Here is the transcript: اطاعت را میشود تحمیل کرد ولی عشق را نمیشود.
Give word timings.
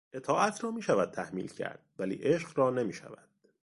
اطاعت 0.13 0.63
را 0.63 0.71
میشود 0.71 1.11
تحمیل 1.11 1.47
کرد 1.47 1.85
ولی 1.99 2.15
عشق 2.15 2.59
را 2.59 2.69
نمیشود. 2.69 3.27